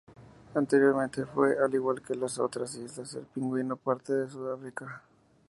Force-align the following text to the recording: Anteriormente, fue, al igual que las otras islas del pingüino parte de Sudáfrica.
Anteriormente, 0.55 1.27
fue, 1.27 1.59
al 1.63 1.75
igual 1.75 2.01
que 2.01 2.15
las 2.15 2.39
otras 2.39 2.73
islas 2.73 3.13
del 3.13 3.27
pingüino 3.27 3.75
parte 3.75 4.11
de 4.13 4.27
Sudáfrica. 4.31 5.03